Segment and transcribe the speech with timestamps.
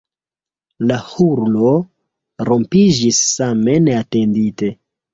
[0.91, 1.75] La hurlo
[2.51, 4.77] rompiĝis same neatendite.